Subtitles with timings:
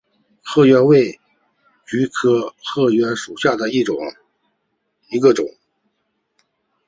[0.41, 1.19] 裸菀为
[1.85, 5.45] 菊科裸菀属下的一个种。